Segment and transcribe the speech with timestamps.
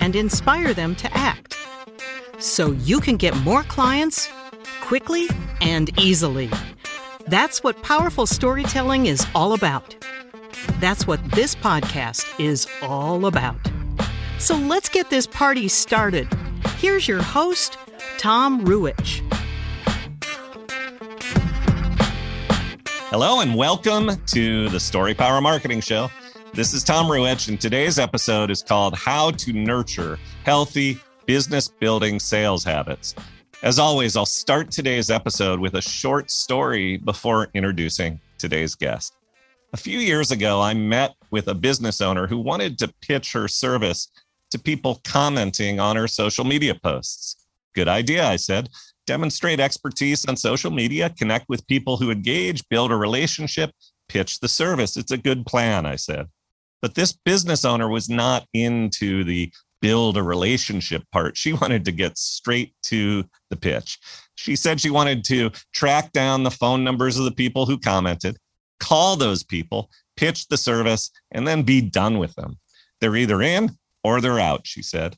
[0.00, 1.56] and inspire them to act
[2.38, 4.28] so you can get more clients
[4.80, 5.28] quickly
[5.60, 6.50] and easily.
[7.26, 9.96] That's what powerful storytelling is all about.
[10.78, 13.56] That's what this podcast is all about.
[14.38, 16.28] So let's get this party started.
[16.78, 17.78] Here's your host,
[18.18, 19.22] Tom Ruwitch.
[23.08, 26.10] Hello and welcome to the Story Power Marketing Show.
[26.54, 32.20] This is Tom Ruwitch, and today's episode is called How to Nurture Healthy Business Building
[32.20, 33.16] Sales Habits.
[33.64, 39.14] As always, I'll start today's episode with a short story before introducing today's guest.
[39.72, 43.48] A few years ago, I met with a business owner who wanted to pitch her
[43.48, 44.06] service
[44.50, 47.48] to people commenting on her social media posts.
[47.74, 48.68] Good idea, I said.
[49.08, 53.72] Demonstrate expertise on social media, connect with people who engage, build a relationship,
[54.08, 54.96] pitch the service.
[54.96, 56.28] It's a good plan, I said.
[56.84, 61.34] But this business owner was not into the build a relationship part.
[61.34, 63.98] She wanted to get straight to the pitch.
[64.34, 68.36] She said she wanted to track down the phone numbers of the people who commented,
[68.80, 72.58] call those people, pitch the service, and then be done with them.
[73.00, 75.16] They're either in or they're out, she said.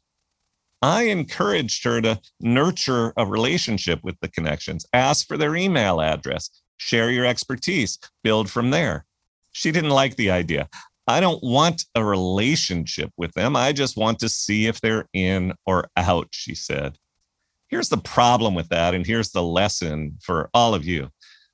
[0.83, 6.48] I encouraged her to nurture a relationship with the connections, ask for their email address,
[6.77, 9.05] share your expertise, build from there.
[9.50, 10.69] She didn't like the idea.
[11.07, 13.55] I don't want a relationship with them.
[13.55, 16.99] I just want to see if they're in or out, she said.
[17.69, 21.11] Here's the problem with that, and here's the lesson for all of you.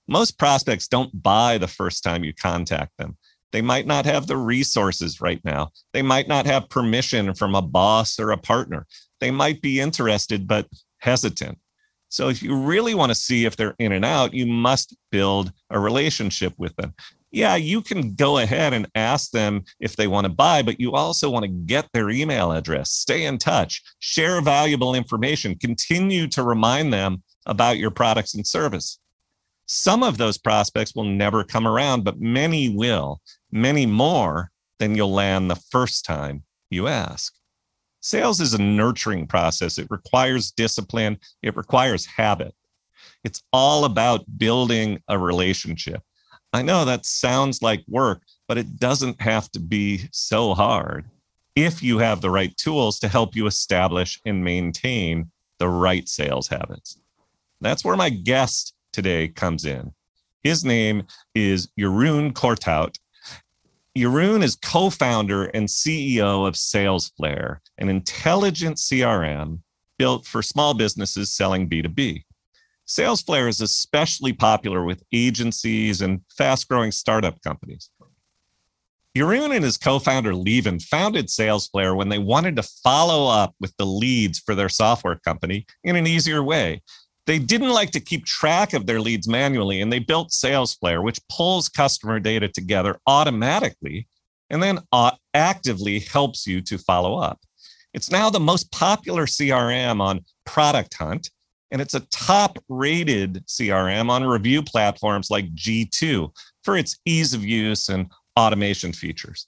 [0.08, 3.16] Most prospects don't buy the first time you contact them.
[3.50, 5.70] They might not have the resources right now.
[5.92, 8.86] They might not have permission from a boss or a partner.
[9.20, 10.66] They might be interested, but
[10.98, 11.58] hesitant.
[12.08, 15.52] So, if you really want to see if they're in and out, you must build
[15.70, 16.94] a relationship with them
[17.32, 20.92] yeah, you can go ahead and ask them if they want to buy, but you
[20.92, 26.42] also want to get their email address, stay in touch, share valuable information, continue to
[26.42, 28.98] remind them about your products and service.
[29.66, 35.12] Some of those prospects will never come around, but many will, many more than you'll
[35.12, 37.34] land the first time you ask.
[38.00, 39.78] Sales is a nurturing process.
[39.78, 42.54] It requires discipline, it requires habit.
[43.24, 46.02] It's all about building a relationship.
[46.52, 51.06] I know that sounds like work, but it doesn't have to be so hard
[51.56, 56.48] if you have the right tools to help you establish and maintain the right sales
[56.48, 56.98] habits.
[57.60, 59.92] That's where my guest today comes in.
[60.42, 61.04] His name
[61.34, 62.98] is Jeroen Corthout.
[63.96, 69.60] Jeroen is co founder and CEO of SalesFlare, an intelligent CRM
[69.98, 72.24] built for small businesses selling B2B.
[72.92, 77.88] SalesFlare is especially popular with agencies and fast growing startup companies.
[79.16, 83.74] Jeroen and his co founder Lieven founded SalesFlare when they wanted to follow up with
[83.78, 86.82] the leads for their software company in an easier way.
[87.24, 91.20] They didn't like to keep track of their leads manually, and they built SalesFlare, which
[91.30, 94.06] pulls customer data together automatically
[94.50, 97.40] and then uh, actively helps you to follow up.
[97.94, 101.30] It's now the most popular CRM on Product Hunt
[101.72, 106.30] and it's a top rated CRM on review platforms like G2
[106.62, 109.46] for its ease of use and automation features.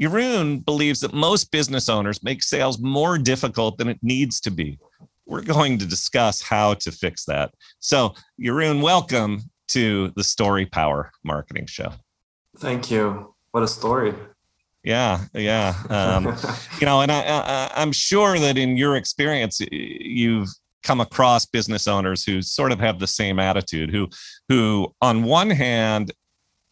[0.00, 4.78] Jeroen believes that most business owners make sales more difficult than it needs to be.
[5.26, 7.52] We're going to discuss how to fix that.
[7.80, 11.92] So, Jeroen, welcome to the Story Power Marketing Show.
[12.56, 13.34] Thank you.
[13.50, 14.14] What a story.
[14.84, 15.74] Yeah, yeah.
[15.90, 16.34] Um,
[16.80, 20.48] you know, and I, I, I'm sure that in your experience, you've
[20.82, 24.08] come across business owners who sort of have the same attitude who
[24.48, 26.12] who on one hand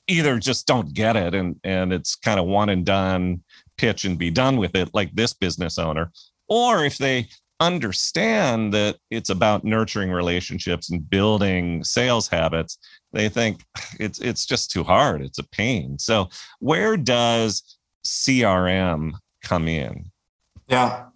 [0.08, 3.42] either just don't get it and and it's kind of one and done
[3.76, 6.10] pitch and be done with it like this business owner
[6.48, 7.26] or if they
[7.58, 12.78] understand that it's about nurturing relationships and building sales habits
[13.12, 13.62] they think
[13.98, 15.98] it's it's just too hard it's a pain.
[15.98, 16.28] So
[16.60, 19.12] where does crm
[19.42, 20.10] come in?
[20.68, 21.06] Yeah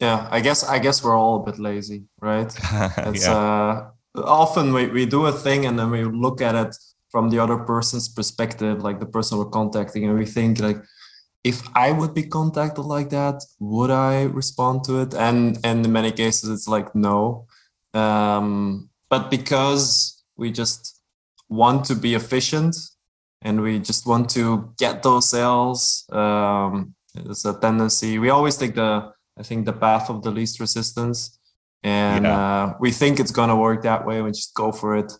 [0.00, 2.54] yeah i guess i guess we're all a bit lazy right
[2.98, 3.36] it's yeah.
[3.36, 3.90] uh
[4.24, 6.74] often we, we do a thing and then we look at it
[7.10, 10.78] from the other person's perspective like the person we're contacting and we think like
[11.46, 15.14] if I would be contacted like that, would I respond to it?
[15.14, 17.46] And and in many cases, it's like no.
[17.94, 21.00] Um, but because we just
[21.48, 22.74] want to be efficient
[23.42, 28.18] and we just want to get those sales, um, it's a tendency.
[28.18, 31.38] We always take the I think the path of the least resistance,
[31.82, 32.38] and yeah.
[32.38, 34.22] uh, we think it's gonna work that way.
[34.22, 35.12] We just go for it,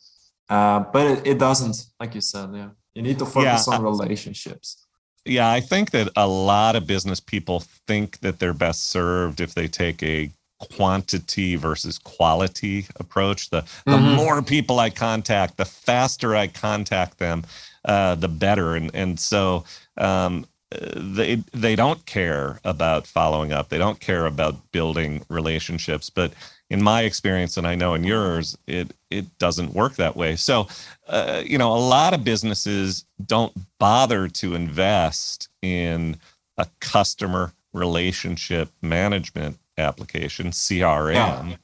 [0.49, 1.77] uh, but it, it, doesn't.
[2.01, 3.75] Like you said, yeah, you need to focus yeah.
[3.75, 4.87] on relationships.
[5.25, 9.55] Yeah, I think that a lot of business people think that they're best served if
[9.55, 13.51] they take a quantity versus quality approach.
[13.51, 14.15] The the mm-hmm.
[14.17, 17.45] more people I contact, the faster I contact them,
[17.85, 18.75] uh, the better.
[18.75, 19.65] And and so
[19.97, 20.47] um,
[20.97, 23.69] they they don't care about following up.
[23.69, 26.11] They don't care about building relationships.
[26.11, 26.33] But
[26.69, 30.37] in my experience, and I know in yours, it it doesn't work that way.
[30.37, 30.69] So,
[31.09, 36.17] uh, you know, a lot of businesses don't bother to invest in
[36.59, 41.57] a customer relationship management application CRM, yeah.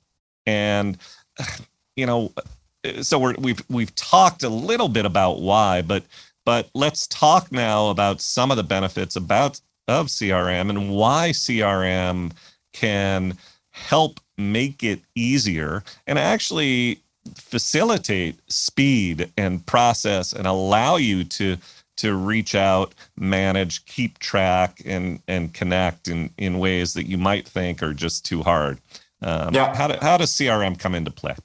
[0.46, 0.98] and
[1.96, 2.32] you know,
[3.02, 6.04] so we're, we've we've talked a little bit about why, but
[6.44, 12.32] but let's talk now about some of the benefits about of CRM and why CRM
[12.72, 13.36] can
[13.70, 17.00] help make it easier and actually
[17.36, 21.56] facilitate speed and process and allow you to
[21.96, 27.46] to reach out manage keep track and and connect in in ways that you might
[27.46, 28.78] think are just too hard.
[29.20, 29.72] Um, yeah.
[29.76, 31.36] how, do, how does crm come into play?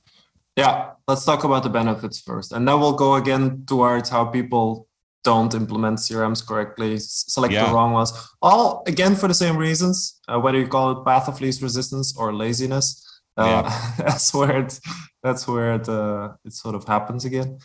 [0.56, 4.87] Yeah let's talk about the benefits first and then we'll go again towards how people
[5.28, 6.92] don't implement crms correctly
[7.36, 7.66] select yeah.
[7.66, 11.28] the wrong ones all again for the same reasons uh, whether you call it path
[11.28, 12.88] of least resistance or laziness
[13.36, 13.94] uh, yeah.
[14.06, 14.80] that's where it
[15.26, 17.60] that's where it, uh, it sort of happens again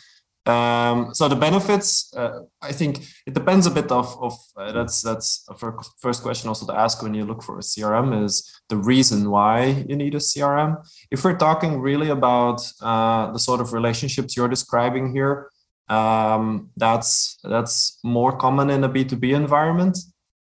[0.45, 2.39] um, so the benefits uh,
[2.69, 2.91] i think
[3.27, 5.55] it depends a bit of, of uh, that's that's a
[6.05, 8.33] first question also to ask when you look for a crm is
[8.67, 9.57] the reason why
[9.87, 10.71] you need a crm
[11.11, 15.47] if we're talking really about uh, the sort of relationships you're describing here
[15.89, 19.97] um, that's that's more common in a b2b environment.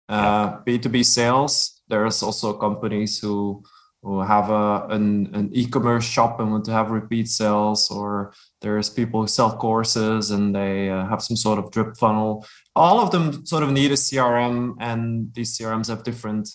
[0.10, 3.64] Uh, b2b sales there's also companies who
[4.04, 8.90] or have a an, an e-commerce shop and want to have repeat sales or there's
[8.90, 12.46] people who sell courses and they uh, have some sort of drip funnel.
[12.76, 16.50] All of them sort of need a crm and these crms have different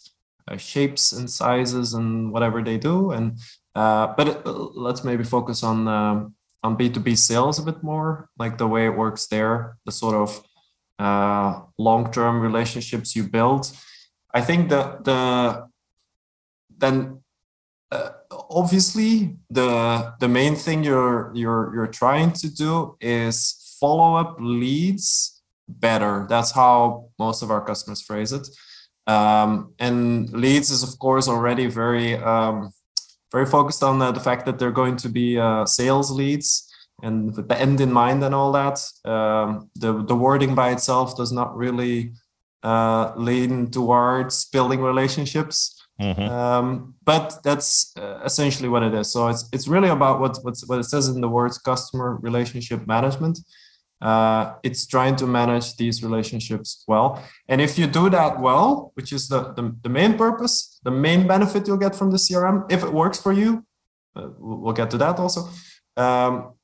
[0.47, 3.39] uh, shapes and sizes and whatever they do and
[3.75, 8.59] uh, but it, let's maybe focus on um, on b2b sales a bit more like
[8.59, 10.43] the way it works there the sort of
[10.99, 13.71] uh, long-term relationships you build.
[14.35, 15.69] I think that the
[16.77, 17.23] then
[17.91, 18.11] uh,
[18.51, 25.41] obviously the the main thing you're you're you're trying to do is follow up leads
[25.69, 26.27] better.
[26.29, 28.49] That's how most of our customers phrase it.
[29.07, 32.73] Um, and leads is of course already very um,
[33.33, 36.73] very focused on the, the, fact that they're going to be uh, sales leads
[37.03, 41.17] and with the end in mind and all that um, the the wording by itself
[41.17, 42.13] does not really
[42.63, 46.23] uh, lean towards building relationships Mm-hmm.
[46.23, 49.11] Um, but that's uh, essentially what it is.
[49.13, 52.87] So it's it's really about what what's, what it says in the words customer relationship
[52.87, 53.39] management.
[54.01, 57.23] Uh, it's trying to manage these relationships well.
[57.49, 61.27] And if you do that well, which is the, the, the main purpose, the main
[61.27, 63.65] benefit you'll get from the CRM, if it works for you,
[64.15, 65.49] uh, we'll get to that also.
[65.97, 66.55] Um,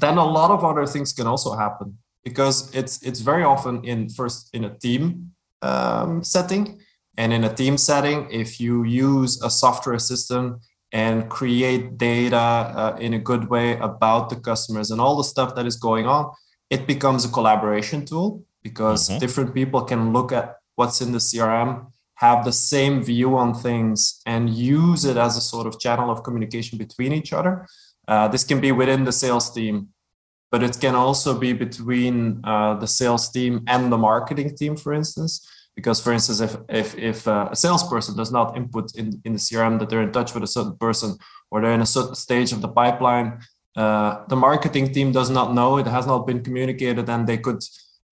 [0.00, 4.08] then a lot of other things can also happen because it's it's very often in
[4.08, 6.80] first in a team um, setting
[7.16, 10.60] and in a team setting, if you use a software system
[10.92, 15.54] and create data uh, in a good way about the customers and all the stuff
[15.54, 16.32] that is going on,
[16.76, 18.28] it becomes a collaboration tool
[18.62, 19.20] because mm-hmm.
[19.24, 20.46] different people can look at
[20.78, 21.70] what's in the CRM,
[22.26, 26.24] have the same view on things, and use it as a sort of channel of
[26.26, 27.54] communication between each other.
[28.08, 29.74] Uh, this can be within the sales team,
[30.50, 34.92] but it can also be between uh, the sales team and the marketing team, for
[34.92, 35.34] instance
[35.76, 39.38] because for instance if if, if uh, a salesperson does not input in, in the
[39.38, 41.16] crm that they're in touch with a certain person
[41.50, 43.40] or they're in a certain stage of the pipeline
[43.76, 47.62] uh, the marketing team does not know it has not been communicated and they could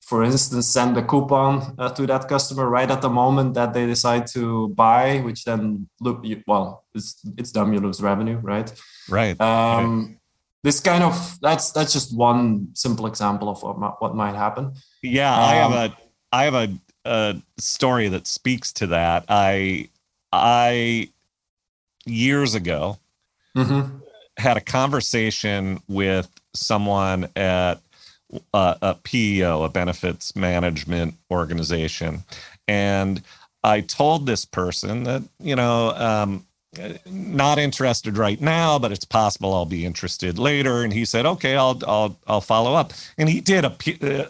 [0.01, 3.87] for instance send a coupon uh, to that customer right at the moment that they
[3.87, 8.73] decide to buy which then look well it's it's dumb you lose revenue right
[9.09, 10.17] right, um, right.
[10.65, 15.33] this kind of that's that's just one simple example of what, what might happen yeah
[15.33, 15.97] um, i have um, a
[16.33, 16.69] i have a
[17.05, 19.25] a story that speaks to that.
[19.29, 19.89] I
[20.33, 21.11] I
[22.05, 22.99] years ago
[23.57, 23.99] mm-hmm.
[24.37, 27.81] Had a conversation with someone at
[28.55, 32.25] a, a PEO, a benefits management organization,
[32.67, 33.23] And
[33.65, 36.47] I told this person that, you know, um,
[37.07, 40.83] not interested right now, but it's possible I'll be interested later.
[40.83, 42.93] And he said, okay, I'll, I'll, I'll follow up.
[43.19, 43.75] And he did a,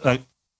[0.03, 0.19] a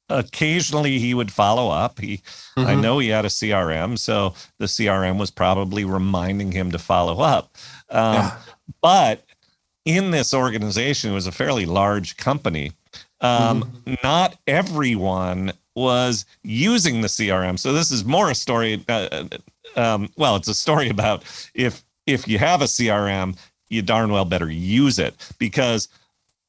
[0.09, 1.99] occasionally he would follow up.
[1.99, 2.17] He,
[2.57, 2.67] mm-hmm.
[2.67, 7.21] I know he had a CRM, so the CRM was probably reminding him to follow
[7.21, 7.55] up.
[7.89, 8.37] Um, yeah.
[8.81, 9.25] But
[9.85, 12.71] in this organization, it was a fairly large company.
[13.21, 13.95] Um, mm-hmm.
[14.03, 17.57] Not everyone was using the CRM.
[17.57, 18.83] So this is more a story.
[18.87, 19.25] Uh,
[19.75, 21.23] um, well, it's a story about
[21.53, 23.37] if if you have a CRM,
[23.69, 25.87] you darn well better use it because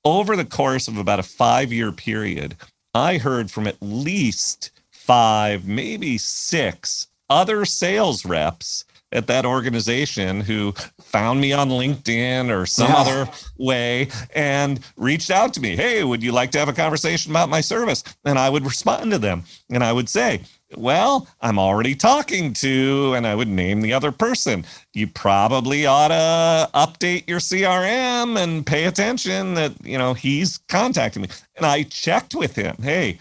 [0.05, 2.57] over the course of about a five year period,
[2.95, 10.73] I heard from at least five, maybe six other sales reps at that organization who
[11.01, 12.97] found me on LinkedIn or some yeah.
[12.97, 15.77] other way and reached out to me.
[15.77, 18.05] Hey, would you like to have a conversation about my service?
[18.25, 20.43] And I would respond to them and I would say,
[20.77, 24.65] well, I'm already talking to, and I would name the other person.
[24.93, 31.23] You probably ought to update your CRM and pay attention that, you know, he's contacting
[31.23, 31.29] me.
[31.57, 32.77] And I checked with him.
[32.83, 33.19] Hey,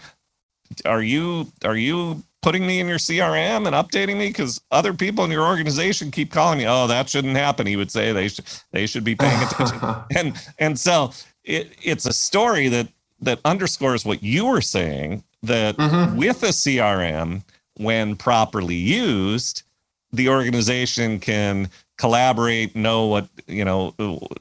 [0.84, 4.28] are you, are you putting me in your CRM and updating me?
[4.28, 6.66] Because other people in your organization keep calling me.
[6.66, 7.66] Oh, that shouldn't happen.
[7.66, 9.80] He would say they should, they should be paying attention.
[10.14, 11.10] and, and so
[11.42, 12.88] it, it's a story that,
[13.20, 16.16] that underscores what you were saying that mm-hmm.
[16.16, 17.42] with a CRM,
[17.78, 19.62] when properly used,
[20.12, 23.94] the organization can collaborate, know what, you know,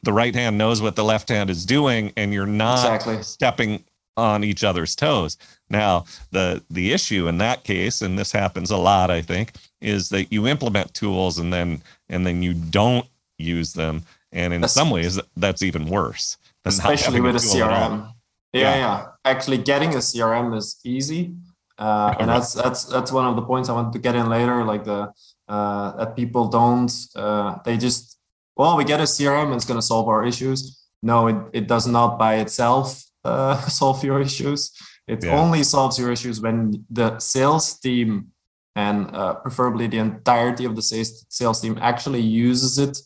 [0.03, 3.23] the right hand knows what the left hand is doing, and you're not exactly.
[3.23, 3.83] stepping
[4.17, 5.37] on each other's toes.
[5.69, 10.09] Now, the the issue in that case, and this happens a lot, I think, is
[10.09, 14.03] that you implement tools and then and then you don't use them.
[14.31, 16.37] And in that's, some ways, that's even worse.
[16.65, 18.13] Especially with a CRM.
[18.53, 19.05] Yeah, yeah, yeah.
[19.25, 21.33] Actually, getting a CRM is easy,
[21.77, 24.63] uh, and that's that's that's one of the points I want to get in later.
[24.63, 25.11] Like the
[25.47, 28.17] uh, that people don't uh, they just
[28.55, 30.79] well we get a CRM and it's going to solve our issues.
[31.01, 34.71] No, it it does not by itself uh, solve your issues.
[35.07, 35.37] It yeah.
[35.37, 38.27] only solves your issues when the sales team
[38.75, 42.97] and uh, preferably the entirety of the sales sales team actually uses it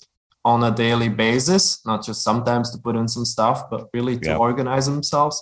[0.46, 4.38] on a daily basis, not just sometimes to put in some stuff, but really to
[4.38, 5.36] organize themselves.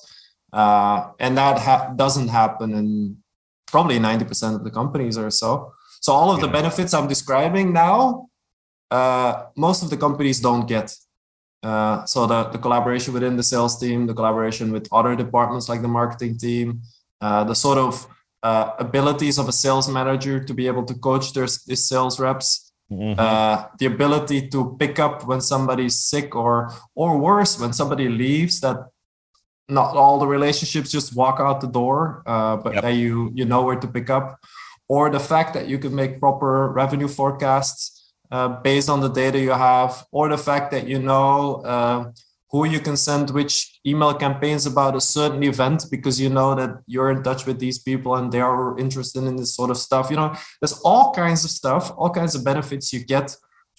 [0.52, 3.18] Uh, and that ha- doesn't happen in
[3.68, 5.74] probably 90% of the companies or so.
[6.02, 6.48] So all of yeah.
[6.48, 8.30] the benefits I'm describing now,
[8.90, 10.96] uh, most of the companies don't get.
[11.66, 15.82] Uh, so the, the collaboration within the sales team, the collaboration with other departments like
[15.82, 16.82] the marketing team,
[17.22, 18.08] uh, the sort of
[18.44, 22.66] uh, abilities of a sales manager to be able to coach their, their sales reps
[22.92, 23.20] Mm-hmm.
[23.20, 28.62] Uh, the ability to pick up when somebody's sick or or worse when somebody leaves
[28.62, 28.78] that
[29.68, 32.84] not all the relationships just walk out the door uh, but yep.
[32.84, 34.40] that you you know where to pick up
[34.88, 37.95] or the fact that you can make proper revenue forecasts
[38.36, 42.00] uh, based on the data you have or the fact that you know uh,
[42.52, 46.72] who you can send which email campaigns about a certain event because you know that
[46.86, 50.10] you're in touch with these people and they are interested in this sort of stuff
[50.12, 50.36] you know.
[50.60, 53.28] There's all kinds of stuff all kinds of benefits you get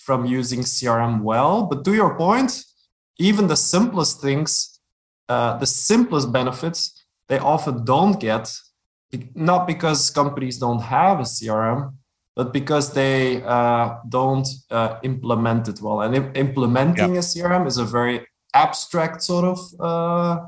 [0.06, 1.54] from using crm well.
[1.70, 2.52] But to your point
[3.28, 4.80] even the simplest things
[5.28, 6.80] uh, the simplest benefits
[7.28, 8.44] they often don't get
[9.34, 11.80] not because companies don't have a crm
[12.37, 17.85] but because they uh, don't uh, implement it well and implementing a crm is a
[17.85, 20.38] very abstract sort of uh,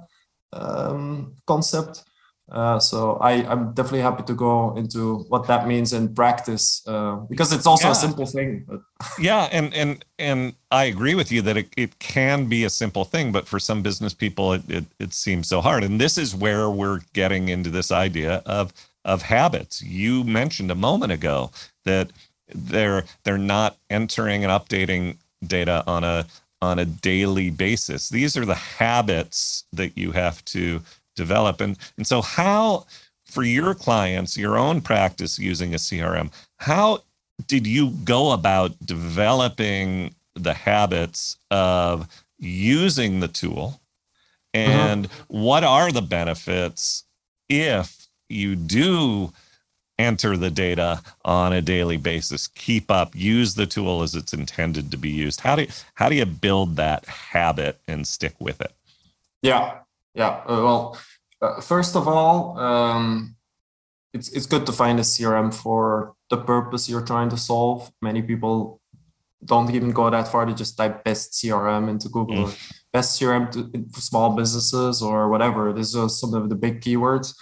[0.53, 2.05] um, concept.
[2.51, 7.17] Uh, so I, am definitely happy to go into what that means in practice uh,
[7.29, 7.93] because it's also yeah.
[7.93, 8.67] a simple thing.
[9.19, 13.05] Yeah, and and and I agree with you that it, it can be a simple
[13.05, 15.85] thing, but for some business people, it, it it seems so hard.
[15.85, 18.73] And this is where we're getting into this idea of
[19.09, 19.83] of habits.
[19.83, 21.51] You mentioned a moment ago
[21.85, 22.13] that
[22.55, 26.27] they're they're not entering and updating data on a
[26.61, 28.09] on a daily basis.
[28.09, 30.81] These are the habits that you have to
[31.17, 31.61] develop.
[31.61, 32.87] And, and so, how,
[33.25, 37.03] for your clients, your own practice using a CRM, how
[37.47, 43.81] did you go about developing the habits of using the tool?
[44.55, 44.71] Uh-huh.
[44.71, 45.25] And uh-huh.
[45.29, 47.05] what are the benefits
[47.49, 47.98] if
[48.29, 49.33] you do?
[49.99, 54.91] enter the data on a daily basis keep up use the tool as it's intended
[54.91, 58.61] to be used how do you, how do you build that habit and stick with
[58.61, 58.73] it
[59.43, 59.79] yeah
[60.15, 60.99] yeah uh, well
[61.43, 63.35] uh, first of all um,
[64.15, 68.23] it's it's good to find a crm for the purpose you're trying to solve many
[68.23, 68.81] people
[69.45, 72.73] don't even go that far to just type best crm into google mm.
[72.93, 77.35] best crm to, for small businesses or whatever these are some of the big keywords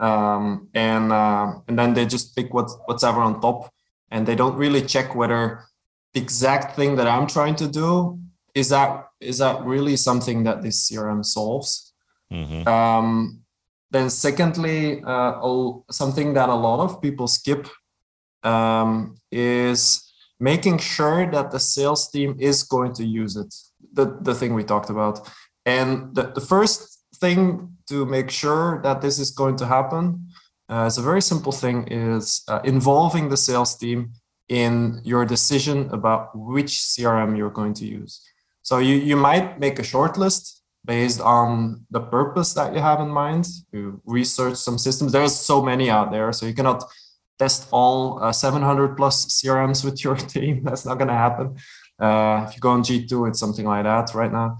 [0.00, 3.72] um, and uh, and then they just pick what whatever on top,
[4.10, 5.64] and they don't really check whether
[6.14, 8.18] the exact thing that I'm trying to do
[8.54, 11.92] is that is that really something that this CRM solves.
[12.32, 12.66] Mm-hmm.
[12.66, 13.40] Um,
[13.90, 15.40] then secondly, uh,
[15.90, 17.68] something that a lot of people skip
[18.42, 23.54] um, is making sure that the sales team is going to use it.
[23.92, 25.28] The the thing we talked about,
[25.66, 30.30] and the, the first thing to make sure that this is going to happen
[30.70, 34.12] uh, is a very simple thing is uh, involving the sales team
[34.48, 38.22] in your decision about which crm you're going to use.
[38.62, 43.00] So you, you might make a short list based on the purpose that you have
[43.00, 45.12] in mind you research some systems.
[45.12, 46.84] There's so many out there so you cannot
[47.38, 50.62] test all uh, 700 plus crms with your team.
[50.64, 51.56] That's not going to happen.
[51.98, 54.56] Uh, if you go on g2 it's something like that right now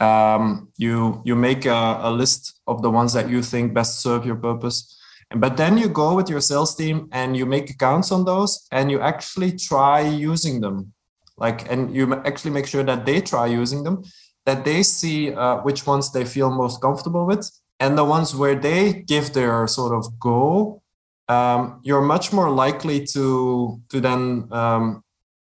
[0.00, 4.24] um, you you make a, a, list of the ones that you think best serve
[4.24, 4.96] your purpose.
[5.34, 8.90] But then you go with your sales team and you make accounts on those and
[8.90, 10.92] you actually try using them.
[11.36, 14.04] Like and you actually make sure that they try using them
[14.48, 17.50] that they see uh, which ones they feel most comfortable with
[17.80, 20.80] and the ones where they give their sort of go
[21.28, 25.04] um, you're much more likely to to then um,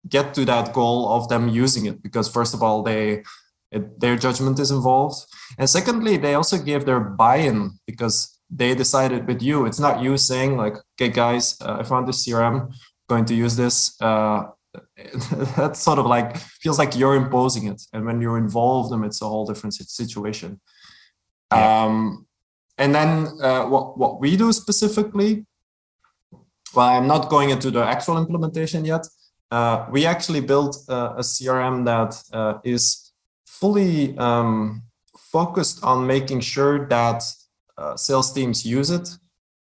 [0.08, 3.24] get to that goal of them using it because first of all they
[3.72, 5.24] it, their judgment is involved.
[5.58, 9.66] And secondly, they also give their buy-in because they decided with you.
[9.66, 12.68] It's not you saying like, "Okay, guys, uh, I found this CRM, I'm
[13.08, 14.44] going to use this." Uh,
[15.56, 19.22] that's sort of like feels like you're imposing it, and when you're involved, them, it's
[19.22, 20.60] a whole different situation.
[21.50, 21.84] Yeah.
[21.84, 22.26] Um,
[22.78, 25.46] and then uh, what what we do specifically,
[26.74, 29.06] well, I'm not going into the actual implementation yet.
[29.50, 33.01] Uh, we actually built uh, a CRM that uh, is
[33.62, 34.82] fully um,
[35.30, 37.22] focused on making sure that
[37.78, 39.08] uh, sales teams use it.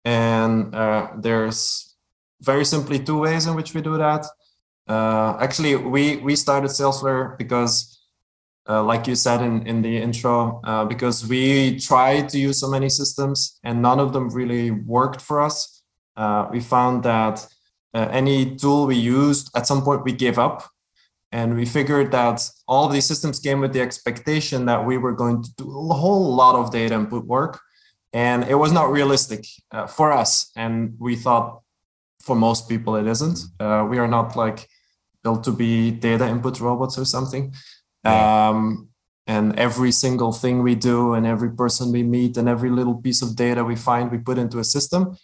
[0.07, 1.95] And uh, there's
[2.41, 4.25] very simply two ways in which we do that.
[4.89, 7.75] Uh, actually, we we started Salesflare because,
[8.69, 12.69] uh, like you said in in the intro, uh, because we tried to use so
[12.77, 15.85] many systems and none of them really worked for us.
[16.17, 17.47] Uh, we found that
[17.95, 20.72] any tool we used at some point we gave up
[21.33, 25.13] and we figured that all of these systems came with the expectation that we were
[25.13, 27.59] going to do a whole lot of data input work.
[28.13, 30.53] And it was not realistic uh, for us.
[30.55, 31.63] And we thought
[32.21, 33.39] for most people it isn't.
[33.59, 34.69] Uh, we are not like
[35.25, 37.55] built to be data input robots or something.
[38.05, 38.49] Yeah.
[38.49, 38.89] Um,
[39.27, 43.23] and every single thing we do and every person we meet and every little piece
[43.23, 45.17] of data we find we put into a system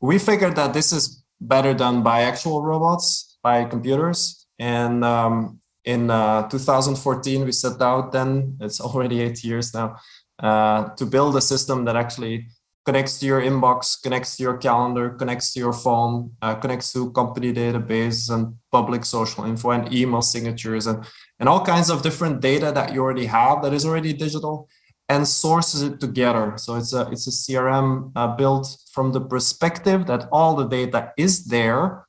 [0.00, 6.10] we figured that this is better done by actual robots by computers and um, in
[6.10, 9.96] uh, 2014, we set out then, it's already eight years now,
[10.40, 12.46] uh, to build a system that actually
[12.84, 17.10] connects to your inbox, connects to your calendar, connects to your phone, uh, connects to
[17.12, 21.04] company database and public social info and email signatures and,
[21.40, 24.68] and all kinds of different data that you already have that is already digital
[25.08, 26.54] and sources it together.
[26.56, 31.12] So it's a, it's a CRM uh, built from the perspective that all the data
[31.16, 32.05] is there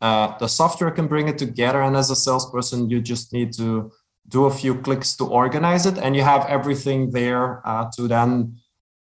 [0.00, 3.90] uh, the software can bring it together and as a salesperson you just need to
[4.28, 8.56] do a few clicks to organize it and you have everything there uh, to then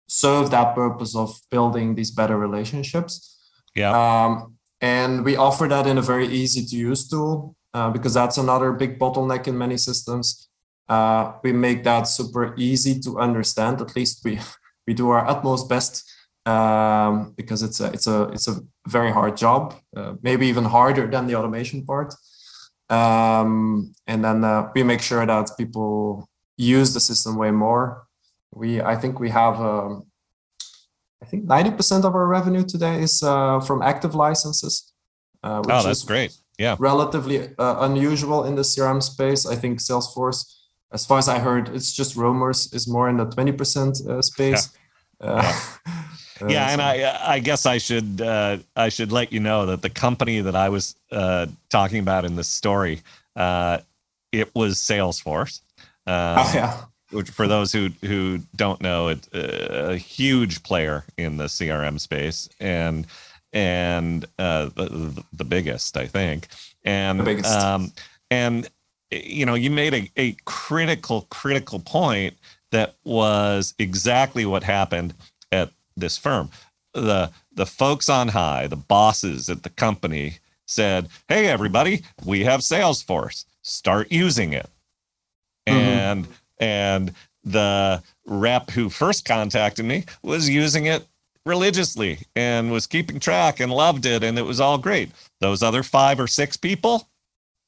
[0.07, 3.39] serve that purpose of building these better relationships.
[3.75, 3.91] Yeah.
[3.91, 8.37] Um, and we offer that in a very easy to use tool uh, because that's
[8.37, 10.49] another big bottleneck in many systems.
[10.89, 13.81] Uh, we make that super easy to understand.
[13.81, 14.39] At least we
[14.87, 16.03] we do our utmost best
[16.45, 21.07] um, because it's a it's a it's a very hard job, uh, maybe even harder
[21.07, 22.13] than the automation part.
[22.89, 28.05] Um, and then uh, we make sure that people use the system way more.
[28.53, 30.05] We I think we have um,
[31.21, 34.93] I think ninety percent of our revenue today is uh, from active licenses.
[35.43, 36.37] Uh, which oh, that's great.
[36.59, 39.45] Yeah, relatively uh, unusual in the CRM space.
[39.47, 40.45] I think Salesforce,
[40.91, 44.21] as far as I heard, it's just rumors, is more in the twenty percent uh,
[44.21, 44.69] space.
[45.19, 45.41] Yeah.
[45.85, 46.03] yeah.
[46.41, 49.89] yeah, and I I guess I should uh, I should let you know that the
[49.89, 53.01] company that I was uh, talking about in this story,
[53.35, 53.79] uh,
[54.31, 55.61] it was Salesforce.
[56.05, 56.81] Um, oh yeah.
[57.11, 61.99] Which, for those who who don't know, it's uh, a huge player in the CRM
[61.99, 63.05] space and
[63.53, 66.47] and uh, the, the biggest, I think.
[66.83, 67.55] And the biggest.
[67.55, 67.91] Um,
[68.31, 68.67] and
[69.11, 72.35] you know, you made a, a critical critical point
[72.71, 75.13] that was exactly what happened
[75.51, 76.49] at this firm.
[76.93, 82.61] The the folks on high, the bosses at the company said, "Hey everybody, we have
[82.61, 83.45] Salesforce.
[83.61, 84.69] Start using it."
[85.67, 85.79] Mm-hmm.
[85.79, 86.27] And
[86.59, 91.05] and the rep who first contacted me was using it
[91.45, 95.83] religiously and was keeping track and loved it and it was all great those other
[95.83, 97.09] five or six people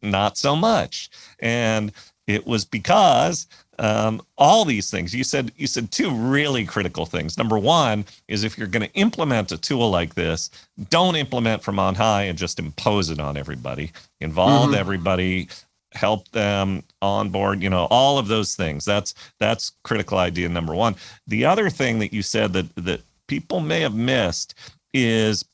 [0.02, 1.10] not so much
[1.40, 1.92] and
[2.26, 3.48] it was because
[3.80, 5.14] um, all these things.
[5.14, 7.38] You said you said two really critical things.
[7.38, 10.50] Number one is if you're going to implement a tool like this
[10.90, 13.92] don't implement from on high and just impose it on everybody.
[14.22, 14.76] Involve mm-hmm.
[14.76, 15.48] everybody
[15.94, 18.86] help them onboard you know all of those things.
[18.86, 20.96] That's that's critical idea number one.
[21.28, 24.56] The other thing that you said that that people may have missed
[24.94, 25.46] is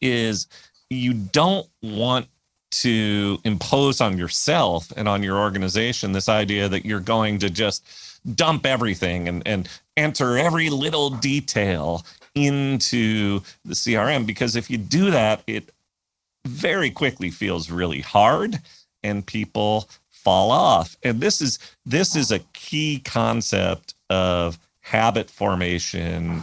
[0.00, 0.48] is
[0.90, 2.26] you don't want
[2.72, 7.84] to impose on yourself and on your organization this idea that you're going to just
[8.34, 12.04] dump everything and, and enter every little detail
[12.34, 15.70] into the CRM because if you do that, it
[16.46, 18.60] very quickly feels really hard
[19.02, 20.96] and people fall off.
[21.02, 26.42] And this is this is a key concept of habit formation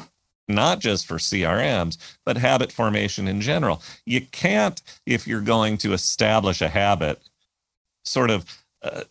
[0.50, 3.82] not just for CRMs, but habit formation in general.
[4.06, 7.22] You can't, if you're going to establish a habit,
[8.04, 8.46] sort of
[8.82, 9.04] uh,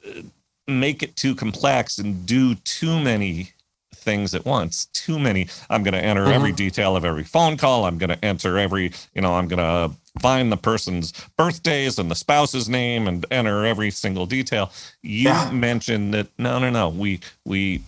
[0.67, 3.53] make it too complex and do too many
[3.95, 6.33] things at once too many i'm going to enter mm-hmm.
[6.33, 9.59] every detail of every phone call i'm going to enter every you know i'm going
[9.59, 14.71] to find the person's birthdays and the spouse's name and enter every single detail
[15.03, 15.51] you yeah.
[15.51, 17.83] mentioned that no no no we we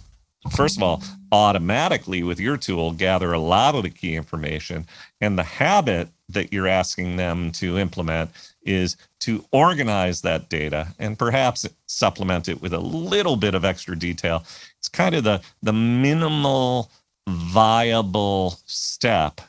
[0.51, 4.87] first of all, automatically with your tool gather a lot of the key information.
[5.21, 8.31] And the habit that you're asking them to implement
[8.63, 13.97] is to organize that data and perhaps supplement it with a little bit of extra
[13.99, 14.45] detail.
[14.79, 16.91] It's kind of the, the minimal
[17.29, 19.41] viable step.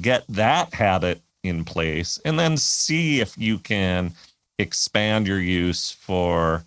[0.00, 4.12] Get that habit in place and then see if you can
[4.58, 6.64] expand your use for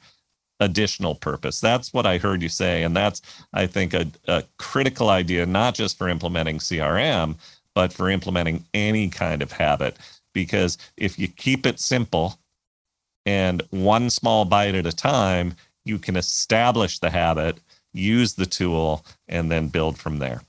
[0.60, 1.60] additional purpose.
[1.60, 2.84] That's what I heard you say.
[2.84, 3.22] And that's,
[3.54, 7.36] I think, a, a critical idea, not just for implementing CRM,
[7.74, 9.98] but for implementing any kind of habit.
[10.34, 12.39] Because if you keep it simple
[13.26, 17.60] and one small bite at a time, you can establish the habit,
[17.94, 20.42] use the tool, and then build from there.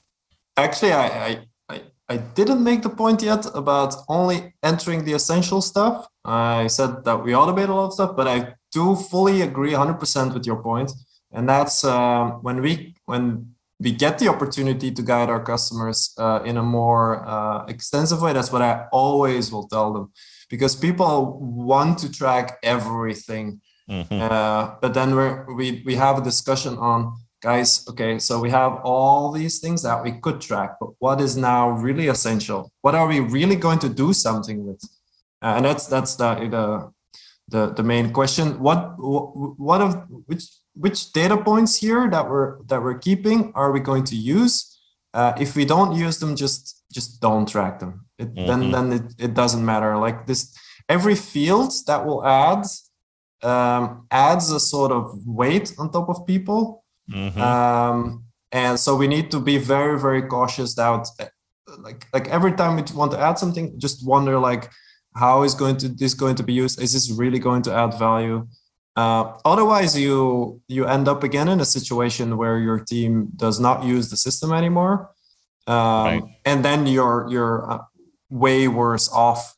[0.57, 6.07] Actually, I, I, I didn't make the point yet about only entering the essential stuff.
[6.25, 10.35] I said that we automate a lot of stuff, but I do fully agree 100%
[10.35, 10.91] with your point.
[11.33, 16.41] And that's uh, when we when we get the opportunity to guide our customers uh,
[16.45, 20.13] in a more uh, extensive way that's what i always will tell them.
[20.49, 23.61] Because people want to track everything.
[23.91, 24.21] Mm-hmm.
[24.21, 25.27] Uh, but then we
[25.59, 26.99] we we have a discussion on
[27.43, 31.37] guys okay so we have all these things that we could track but what is
[31.37, 32.61] now really essential?
[32.85, 34.83] What are we really going to do something with?
[35.43, 36.94] Uh, and that's that's the, the
[37.55, 38.59] the the main question.
[38.59, 39.91] What what of
[40.27, 44.55] which which data points here that we're that we're keeping are we going to use?
[45.15, 48.07] Uh, if we don't use them, just just don't track them.
[48.19, 48.47] It, mm-hmm.
[48.49, 49.97] Then then it, it doesn't matter.
[49.97, 50.41] Like this,
[50.89, 52.67] every field that will add
[53.43, 56.83] um, adds a sort of weight on top of people.
[57.09, 57.41] Mm-hmm.
[57.41, 61.07] Um, and so we need to be very very cautious that
[61.79, 64.73] like like every time we want to add something, just wonder like
[65.15, 66.81] how is going to this going to be used?
[66.81, 68.47] Is this really going to add value?
[68.97, 73.85] Uh, otherwise you you end up again in a situation where your team does not
[73.85, 75.11] use the system anymore.
[75.67, 76.23] Um, right.
[76.45, 77.79] and then you're you're uh,
[78.31, 79.57] way worse off.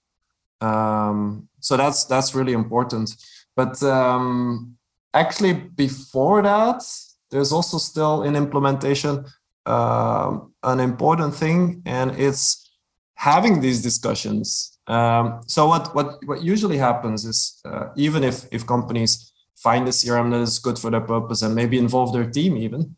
[0.60, 3.14] Um, so that's that's really important.
[3.56, 4.76] But um,
[5.16, 6.82] actually before that
[7.30, 9.24] there's also still in implementation
[9.64, 12.70] uh, an important thing and it's
[13.14, 18.66] having these discussions um, so what what what usually happens is uh, even if if
[18.66, 22.56] companies find a CRM that is good for their purpose and maybe involve their team
[22.56, 22.96] even,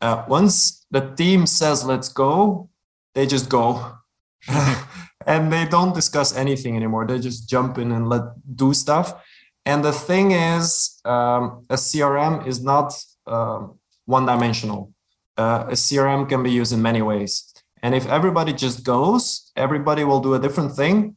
[0.00, 2.68] uh, once the team says let's go,
[3.14, 3.96] they just go,
[5.26, 7.06] and they don't discuss anything anymore.
[7.06, 8.22] They just jump in and let
[8.56, 9.22] do stuff.
[9.66, 12.94] And the thing is, um, a CRM is not
[13.26, 13.66] uh,
[14.06, 14.92] one dimensional.
[15.36, 17.49] Uh, a CRM can be used in many ways.
[17.82, 21.16] And if everybody just goes, everybody will do a different thing.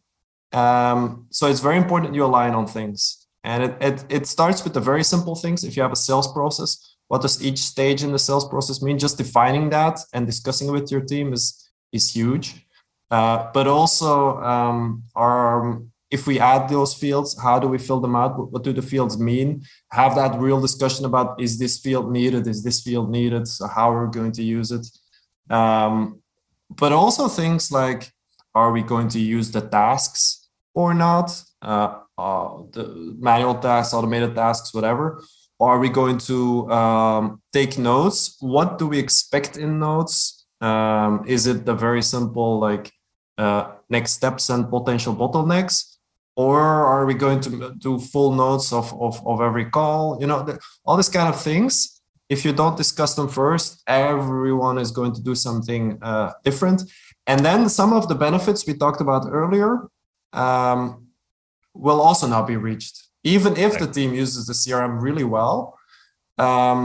[0.53, 3.27] Um, so it's very important you align on things.
[3.43, 5.63] And it, it, it starts with the very simple things.
[5.63, 8.97] If you have a sales process, what does each stage in the sales process mean?
[8.97, 12.65] Just defining that and discussing with your team is, is huge.
[13.11, 18.15] Uh, but also, um, our, if we add those fields, how do we fill them
[18.15, 18.51] out?
[18.51, 19.63] What, do the fields mean?
[19.91, 22.47] Have that real discussion about is this field needed?
[22.47, 23.47] Is this field needed?
[23.47, 24.87] So how are we going to use it?
[25.53, 26.22] Um,
[26.69, 28.11] but also things like
[28.55, 34.35] are we going to use the tasks or not uh, uh, the manual tasks automated
[34.35, 35.23] tasks whatever
[35.59, 41.45] are we going to um, take notes what do we expect in notes Um, is
[41.45, 42.87] it the very simple like
[43.37, 45.99] uh, next steps and potential bottlenecks?
[46.35, 50.17] Or are we going to do full notes of, of, of every call?
[50.21, 50.39] You know,
[50.85, 52.01] all these kind of things.
[52.33, 56.79] If you don't discuss them first, everyone is going to do something uh, different.
[57.27, 59.71] And then some of the benefits we talked about earlier
[60.45, 60.79] um,
[61.85, 62.95] will also now be reached.
[63.23, 65.77] Even if the team uses the CRM really well,
[66.39, 66.83] um,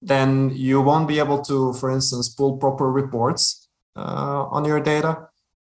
[0.00, 5.12] then you won't be able to, for instance, pull proper reports uh, on your data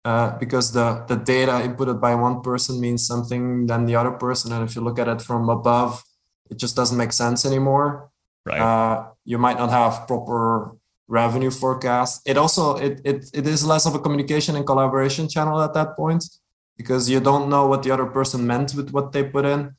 [0.05, 4.53] uh, because the, the data inputted by one person means something than the other person.
[4.53, 6.05] And if you look at it from above,
[6.51, 8.11] it just doesn't make sense anymore.
[8.49, 8.61] Right.
[8.61, 10.73] Uh, you might not have proper
[11.09, 12.23] revenue forecast.
[12.27, 15.97] It also it, it it is less of a communication and collaboration channel at that
[15.97, 16.25] point
[16.77, 19.75] because you don't know what the other person meant with what they put in.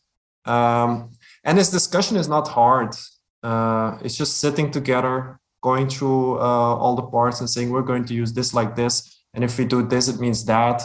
[0.45, 1.11] Um,
[1.43, 2.95] and this discussion is not hard.
[3.41, 8.05] Uh, it's just sitting together, going through uh, all the parts and saying we're going
[8.05, 10.83] to use this like this, and if we do this, it means that.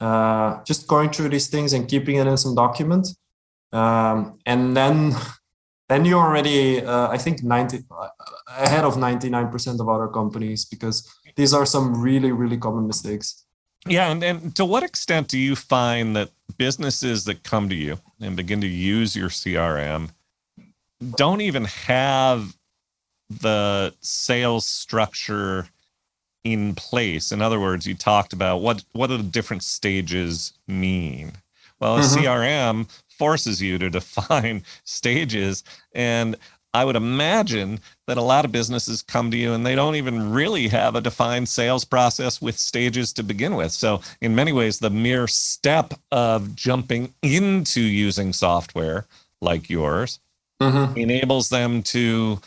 [0.00, 3.06] Uh, just going through these things and keeping it in some document,
[3.72, 5.14] um, and then
[5.92, 7.84] then you're already uh, I think 90
[8.48, 13.44] ahead of 99% of other companies because these are some really really common mistakes.
[13.86, 17.98] Yeah, and, and to what extent do you find that businesses that come to you
[18.20, 20.10] and begin to use your CRM
[21.16, 22.56] don't even have
[23.28, 25.68] the sales structure
[26.44, 27.32] in place?
[27.32, 31.32] In other words, you talked about what what do the different stages mean?
[31.80, 32.24] Well, a mm-hmm.
[32.24, 32.88] CRM
[33.22, 35.62] forces you to define stages
[35.94, 36.36] and
[36.74, 40.32] I would imagine that a lot of businesses come to you and they don't even
[40.32, 43.72] really have a defined sales process with stages to begin with.
[43.72, 49.06] So, in many ways, the mere step of jumping into using software
[49.42, 50.18] like yours
[50.62, 50.96] mm-hmm.
[50.96, 52.40] enables them to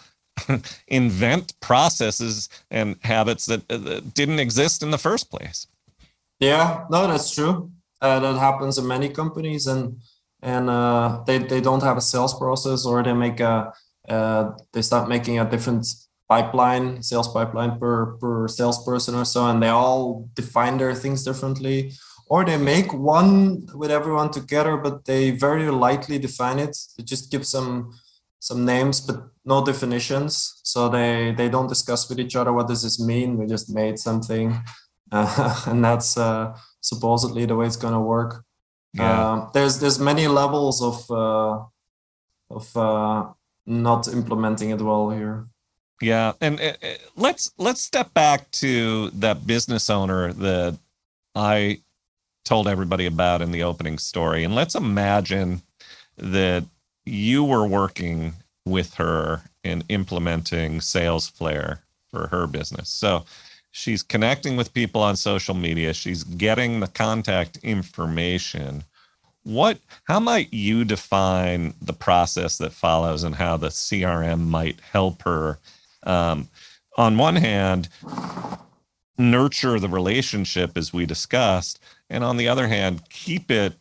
[0.88, 5.68] invent processes and habits that, uh, that, didn't exist in the first place.
[6.40, 7.72] Yeah, no, that's true.
[8.02, 10.00] Uh, that happens in many companies, and
[10.46, 13.74] and uh, they they don't have a sales process, or they make a
[14.08, 15.88] uh, they start making a different
[16.30, 21.92] pipeline, sales pipeline per per salesperson or so, and they all define their things differently.
[22.28, 26.76] Or they make one with everyone together, but they very lightly define it.
[26.98, 27.92] They just give some
[28.40, 30.62] some names, but no definitions.
[30.64, 33.38] So they they don't discuss with each other what does this mean.
[33.38, 34.62] We just made something,
[35.12, 38.46] uh, and that's uh, supposedly the way it's gonna work.
[38.96, 39.34] Yeah.
[39.34, 41.66] Uh, there's there's many levels of uh,
[42.50, 43.28] of uh,
[43.66, 45.48] not implementing it well here.
[46.02, 50.78] Yeah, and uh, uh, let's let's step back to that business owner that
[51.36, 51.82] I
[52.46, 55.62] told everybody about in the opening story, and let's imagine
[56.18, 56.64] that
[57.06, 58.34] you were working
[58.66, 61.82] with her in implementing Sales Flare
[62.12, 62.90] for her business.
[62.90, 63.26] So
[63.76, 65.94] she's connecting with people on social media.
[65.94, 68.86] She's getting the contact information.
[69.44, 75.22] What how might you define the process that follows and how the crm might help
[75.24, 75.60] her?
[76.04, 76.48] Um,
[76.98, 77.90] on one hand
[79.18, 83.74] nurture the relationship as we discussed and on the other hand keep it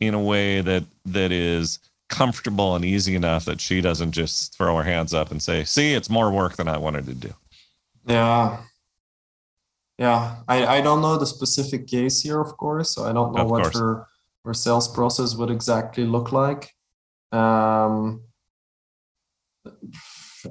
[0.00, 4.76] in a way that that is comfortable and easy enough that she doesn't just throw
[4.76, 7.32] her hands up and say see it's more work than i wanted to do.
[8.06, 8.58] Yeah
[10.00, 13.42] yeah i i don't know the specific case here of course so i don't know
[13.42, 13.78] of what course.
[13.78, 14.06] her
[14.44, 16.74] or sales process would exactly look like.
[17.32, 18.22] Um,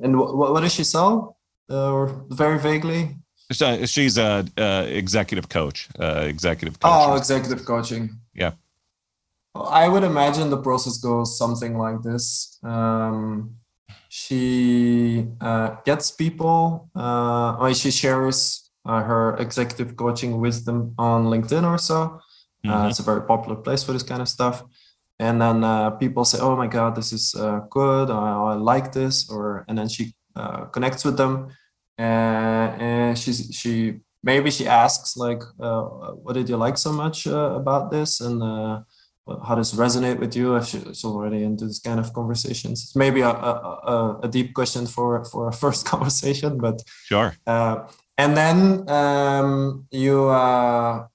[0.01, 1.38] and what, what does she sell?
[1.69, 3.15] Uh, or very vaguely?
[3.51, 5.89] She's a, a executive coach.
[5.99, 6.77] Uh, executive.
[6.83, 8.19] Oh, executive coaching.
[8.33, 8.51] Yeah.
[9.55, 12.59] I would imagine the process goes something like this.
[12.63, 13.55] Um,
[14.07, 16.89] she uh, gets people.
[16.95, 22.01] Uh, she shares uh, her executive coaching wisdom on LinkedIn or so.
[22.65, 22.71] Uh, mm-hmm.
[22.71, 24.63] Uh, it's a very popular place for this kind of stuff.
[25.19, 28.09] And then uh, people say, "Oh my God, this is uh, good.
[28.09, 31.49] I, I, like this," or and then she uh, connects with them,
[31.97, 35.81] and she's she maybe she asks like, uh,
[36.23, 38.41] "What did you like so much about this?" and
[39.45, 42.95] how does it resonate with you if she's already into this kind of conversations it's
[42.95, 47.87] maybe a, a, a, deep question for for a first conversation but sure uh,
[48.19, 51.08] and then um, you uh,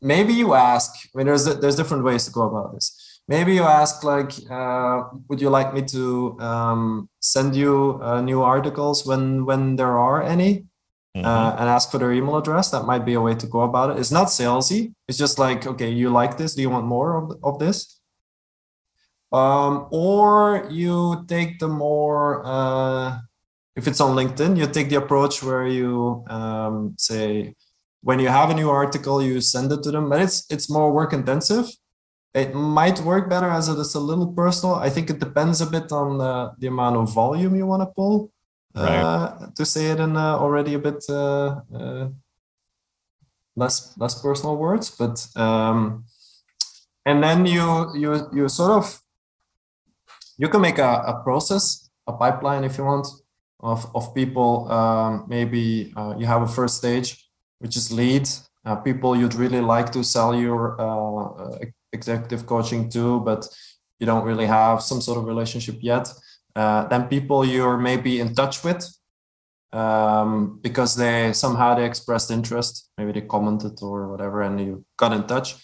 [0.00, 2.86] maybe you ask i mean there's there's different ways to go about this.
[3.28, 6.02] Maybe you ask like uh, would you like me to
[6.40, 10.68] um, send you uh, new articles when when there are any?
[11.16, 11.26] Mm-hmm.
[11.26, 12.70] uh, and ask for their email address.
[12.70, 13.98] That might be a way to go about it.
[13.98, 14.94] It's not salesy.
[15.08, 16.54] It's just like okay you like this.
[16.54, 17.98] Do you want more of, of this?
[19.32, 23.18] Um, or you take the more uh,
[23.78, 27.54] if it's on LinkedIn, you take the approach where you um, say
[28.02, 30.92] when you have a new article, you send it to them, but it's it's more
[30.92, 31.66] work intensive.
[32.34, 34.74] It might work better as it is a little personal.
[34.74, 37.94] I think it depends a bit on uh, the amount of volume you want to
[37.98, 38.32] pull.
[38.74, 39.02] Right.
[39.02, 42.08] Uh, to say it in uh, already a bit uh, uh,
[43.54, 46.04] less less personal words, but um,
[47.06, 49.00] and then you you you sort of
[50.36, 53.06] you can make a, a process, a pipeline if you want,
[53.60, 54.70] of of people.
[54.70, 58.28] Um, maybe uh, you have a first stage, which is lead
[58.68, 61.56] uh, people you'd really like to sell your uh,
[61.92, 63.48] executive coaching to, but
[63.98, 66.12] you don't really have some sort of relationship yet.
[66.54, 68.86] Uh, then people you're maybe in touch with
[69.72, 75.12] um, because they somehow they expressed interest, maybe they commented or whatever, and you got
[75.12, 75.56] in touch.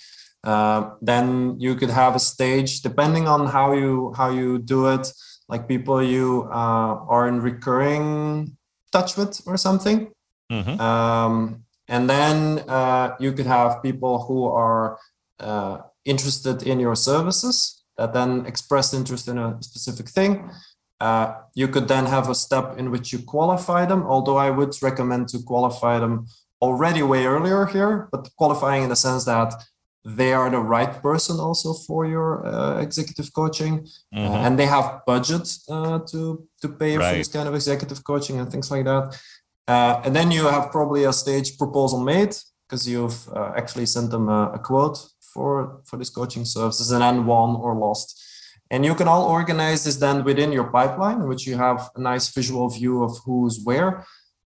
[0.43, 5.11] Uh, then you could have a stage depending on how you how you do it
[5.49, 8.57] like people you uh, are in recurring
[8.93, 10.11] touch with or something
[10.51, 10.81] mm-hmm.
[10.81, 14.99] um, and then uh, you could have people who are
[15.41, 20.51] uh, interested in your services that then express interest in a specific thing
[21.01, 24.75] uh, you could then have a step in which you qualify them although i would
[24.83, 26.27] recommend to qualify them
[26.63, 29.53] already way earlier here but qualifying in the sense that
[30.05, 34.33] they are the right person also for your uh, executive coaching uh, mm-hmm.
[34.33, 37.11] uh, and they have budget uh, to to pay right.
[37.11, 39.19] for this kind of executive coaching and things like that
[39.67, 42.37] uh, and then you have probably a stage proposal made
[42.69, 44.99] because you've uh, actually sent them a, a, quote
[45.33, 48.23] for for this coaching services and then won or lost
[48.71, 52.01] and you can all organize this then within your pipeline in which you have a
[52.01, 54.05] nice visual view of who's where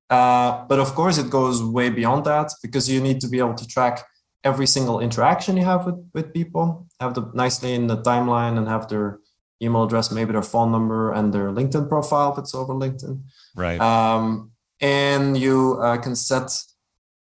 [0.09, 3.67] but of course it goes way beyond that because you need to be able to
[3.67, 4.05] track
[4.45, 8.69] every single interaction you have with, with people, have them nicely in the timeline and
[8.69, 9.21] have their
[9.63, 13.21] email address, maybe their phone number and their LinkedIn profile if it's over LinkedIn.
[13.57, 13.81] Right.
[13.81, 16.51] Um, and you uh, can set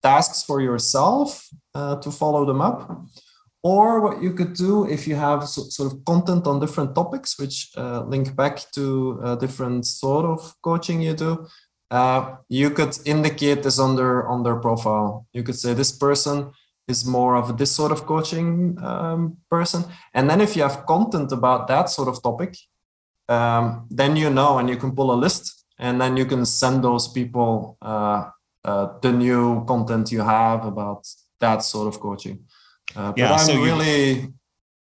[0.02, 3.06] tasks for yourself uh, to follow them up.
[3.62, 7.36] Or what you could do if you have so, sort of content on different topics,
[7.38, 11.48] which uh, link back to a different sort of coaching you do,
[11.90, 15.26] uh, you could indicate this on their on their profile.
[15.32, 16.52] You could say this person
[16.88, 19.84] is more of this sort of coaching um, person.
[20.14, 22.56] And then if you have content about that sort of topic,
[23.28, 26.84] um, then you know and you can pull a list and then you can send
[26.84, 28.30] those people uh,
[28.64, 31.06] uh, the new content you have about
[31.40, 32.40] that sort of coaching.
[32.94, 34.34] Uh, but yeah, I'm so really you...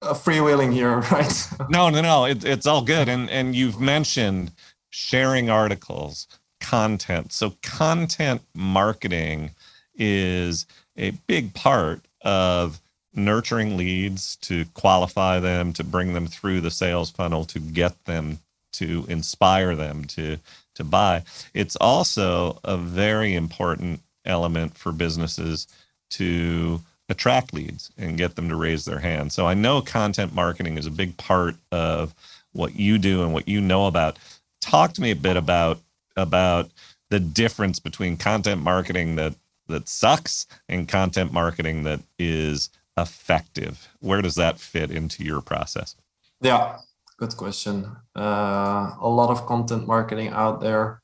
[0.03, 1.49] freewheeling here, right?
[1.69, 2.25] no, no, no.
[2.25, 3.09] It, it's all good.
[3.09, 4.53] And and you've mentioned
[4.91, 6.29] sharing articles,
[6.61, 7.33] content.
[7.33, 9.51] So content marketing
[9.95, 12.81] is a big part of
[13.15, 18.39] nurturing leads to qualify them to bring them through the sales funnel to get them
[18.73, 20.39] to inspire them to
[20.75, 21.23] to buy.
[21.53, 25.67] It's also a very important element for businesses
[26.11, 29.33] to attract leads and get them to raise their hand.
[29.33, 32.15] So i know content marketing is a big part of
[32.53, 34.19] what you do and what you know about.
[34.61, 35.79] Talk to me a bit about
[36.17, 36.71] about
[37.11, 39.35] the difference between content marketing that
[39.73, 43.89] that sucks and content marketing that is effective?
[44.01, 45.97] Where does that fit into your process?
[46.41, 46.79] Yeah,
[47.19, 47.97] good question.
[48.17, 51.03] Uh, a lot of content marketing out there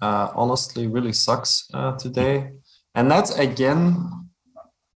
[0.00, 2.50] uh, honestly really sucks uh, today.
[2.94, 4.28] And that's again,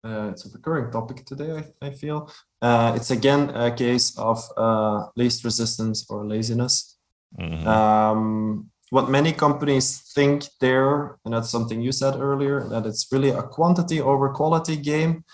[0.04, 2.30] uh, it's a recurring topic today, I, I feel.
[2.60, 6.96] Uh, it's again a case of uh, least resistance or laziness.
[7.38, 7.66] Mm-hmm.
[7.66, 13.30] Um, what many companies think there, and that's something you said earlier, that it's really
[13.30, 15.24] a quantity over quality game.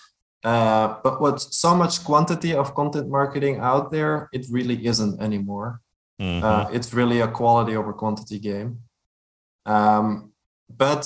[0.42, 5.82] Uh, but with so much quantity of content marketing out there, it really isn't anymore.
[6.18, 6.42] Mm-hmm.
[6.42, 8.78] Uh, it's really a quality over quantity game.
[9.66, 10.32] Um,
[10.84, 11.04] but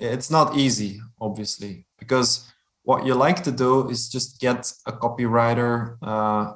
[0.00, 2.52] it's not easy, obviously, because
[2.82, 6.54] what you like to do is just get a copywriter, uh,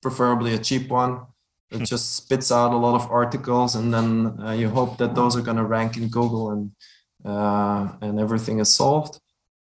[0.00, 1.22] preferably a cheap one,
[1.70, 5.36] it just spits out a lot of articles and then uh, you hope that those
[5.36, 6.70] are going to rank in google and
[7.24, 9.20] uh, and everything is solved.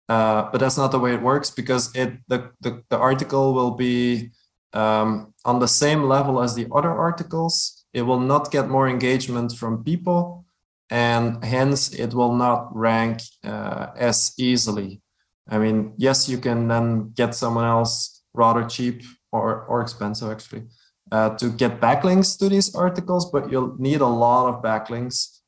[0.08, 3.72] Uh, but that's not the way it works because it the, the, the article will
[3.72, 4.30] be
[4.72, 7.84] um, on the same level as the other articles.
[7.92, 10.46] It will not get more engagement from people
[10.90, 15.02] and hence it will not rank uh, as easily.
[15.50, 19.02] I mean yes you can then get someone else rather cheap
[19.32, 20.64] or or expensive actually
[21.12, 25.38] uh, to get backlinks to these articles, but you'll need a lot of backlinks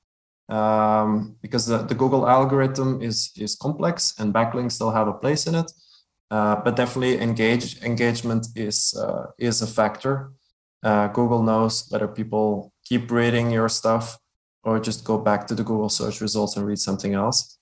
[0.48, 5.46] um, because the, the, Google algorithm is is complex and backlinks still have a place
[5.46, 5.70] in it.
[6.30, 10.32] Uh, but definitely engage engagement is uh, is a factor.
[10.82, 14.18] Uh, Google knows whether people keep reading your stuff
[14.62, 17.58] or just go back to the Google search results and read something else.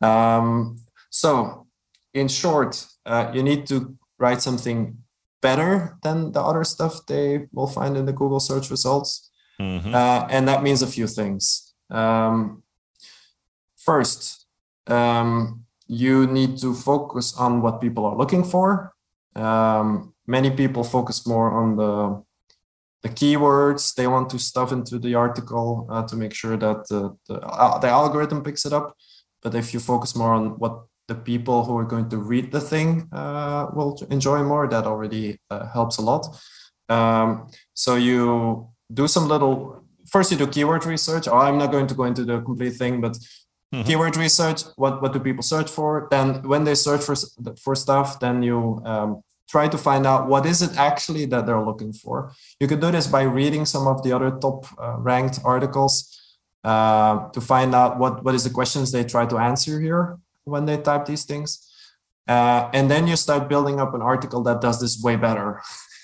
[0.00, 0.78] Um,
[1.10, 1.66] so,
[2.14, 4.98] in short, uh, you need to write something
[5.42, 9.30] better than the other stuff they will find in the Google search results.
[9.60, 9.94] Mm-hmm.
[9.94, 11.74] Uh, and that means a few things.
[11.90, 12.62] Um,
[13.76, 14.46] first,
[14.86, 18.94] um, you need to focus on what people are looking for.
[19.36, 22.22] Um, many people focus more on the
[23.02, 27.16] the keywords they want to stuff into the article uh, to make sure that the,
[27.26, 28.96] the, uh, the algorithm picks it up.
[29.42, 32.60] But if you focus more on what the people who are going to read the
[32.60, 36.26] thing uh, will enjoy more, that already uh, helps a lot.
[36.88, 41.26] Um, so you do some little, first you do keyword research.
[41.28, 43.82] Oh, I'm not going to go into the complete thing, but mm-hmm.
[43.82, 46.08] keyword research, what, what do people search for?
[46.10, 47.16] Then when they search for,
[47.62, 51.64] for stuff, then you um, try to find out what is it actually that they're
[51.64, 52.32] looking for.
[52.60, 56.18] You can do this by reading some of the other top uh, ranked articles
[56.64, 60.66] uh, to find out what, what is the questions they try to answer here when
[60.66, 61.68] they type these things.
[62.28, 65.60] Uh, and then you start building up an article that does this way better.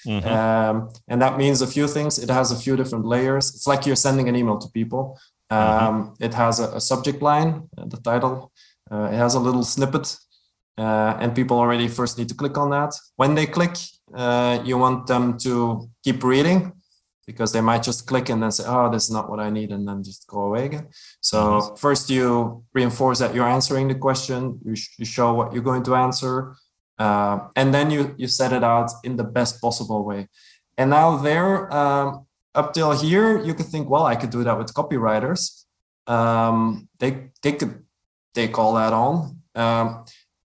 [0.07, 0.29] Mm-hmm.
[0.39, 2.19] Um, and that means a few things.
[2.19, 3.55] It has a few different layers.
[3.55, 5.19] It's like you're sending an email to people.
[5.51, 6.25] Um, mm-hmm.
[6.25, 8.53] It has a, a subject line, uh, the title.
[8.91, 10.17] Uh, it has a little snippet
[10.79, 12.95] uh, and people already first need to click on that.
[13.17, 13.77] When they click,
[14.15, 16.73] uh, you want them to keep reading
[17.29, 19.71] because they might just click and then say, "Oh, this is not what I need,"
[19.75, 20.87] and then just go away again.
[21.21, 21.39] So
[21.85, 24.39] first, you reinforce that you're answering the question.
[24.65, 26.35] You, sh- you show what you're going to answer,
[27.05, 30.21] uh, and then you you set it out in the best possible way.
[30.79, 32.07] And now there, um,
[32.55, 35.41] up till here, you could think, well, I could do that with copywriters.
[36.07, 37.13] Um, they
[37.43, 37.75] they could
[38.35, 39.15] take all that on.
[39.55, 39.87] Um,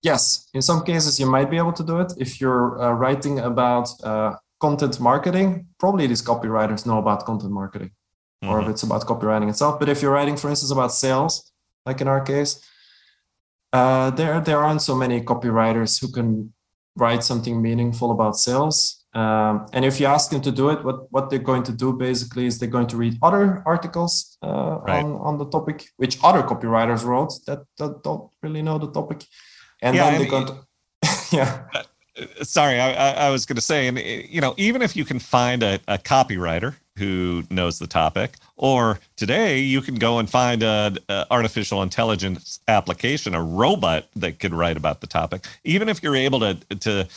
[0.01, 2.11] yes, in some cases you might be able to do it.
[2.17, 4.33] If you're uh, writing about uh,
[4.65, 5.49] content marketing,
[5.83, 8.49] probably these copywriters know about content marketing, mm-hmm.
[8.49, 8.71] or if mm-hmm.
[8.71, 9.73] it's about copywriting itself.
[9.79, 11.33] But if you're writing, for instance, about sales,
[11.87, 12.51] like in our case,
[13.79, 16.27] uh, there there aren't so many copywriters who can
[17.03, 18.77] write something meaningful about sales.
[19.21, 21.93] Um, and if you ask them to do it, what, what they're going to do
[22.07, 25.03] basically is they're going to read other articles uh, right.
[25.03, 29.19] on, on the topic, which other copywriters wrote that, that don't really know the topic
[29.83, 30.65] and yeah, then they got
[31.31, 31.83] yeah uh,
[32.41, 35.19] sorry i, I was going to say and eh, you know even if you can
[35.19, 40.61] find a, a copywriter who knows the topic or today you can go and find
[40.61, 40.97] an
[41.31, 46.39] artificial intelligence application a robot that could write about the topic even if you're able
[46.39, 47.07] to to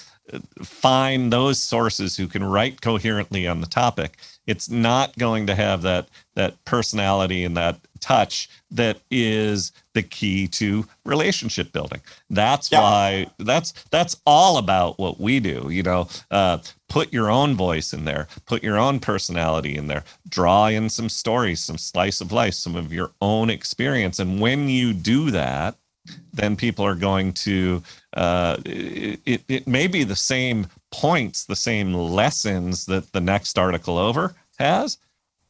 [0.63, 4.17] find those sources who can write coherently on the topic
[4.47, 10.47] it's not going to have that that personality and that touch that is the key
[10.47, 12.01] to relationship building
[12.31, 12.81] that's yeah.
[12.81, 16.59] why that's that's all about what we do you know uh,
[16.89, 21.09] put your own voice in there put your own personality in there draw in some
[21.09, 25.77] stories some slice of life some of your own experience and when you do that
[26.33, 27.83] then people are going to
[28.15, 33.99] uh, it, it may be the same points the same lessons that the next article
[33.99, 34.99] over has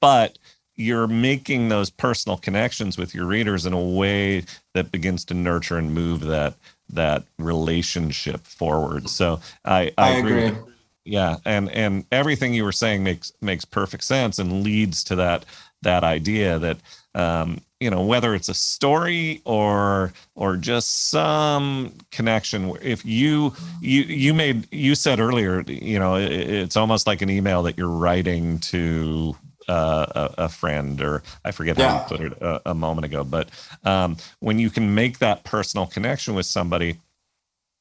[0.00, 0.38] but
[0.76, 4.44] you're making those personal connections with your readers in a way
[4.74, 6.54] that begins to nurture and move that
[6.88, 10.72] that relationship forward so i i, I agree, agree.
[11.04, 15.44] yeah and and everything you were saying makes makes perfect sense and leads to that
[15.82, 16.78] that idea that
[17.14, 24.02] um, you know whether it's a story or or just some connection if you you
[24.02, 27.88] you made you said earlier you know it, it's almost like an email that you're
[27.88, 29.36] writing to
[29.68, 31.88] uh, a, a, friend or i forget yeah.
[31.88, 33.50] how you put it a, a moment ago but
[33.84, 36.98] um, when you can make that personal connection with somebody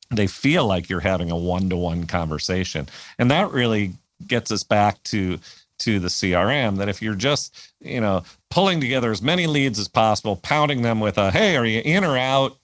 [0.10, 2.88] they feel like you're having a one-to-one conversation
[3.20, 3.94] and that really
[4.26, 5.38] gets us back to
[5.80, 9.88] to the CRM that if you're just, you know, pulling together as many leads as
[9.88, 12.58] possible, pounding them with a, hey, are you in or out?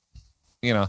[0.62, 0.88] You know,